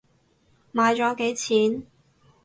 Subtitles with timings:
[0.73, 1.83] 買咗幾錢？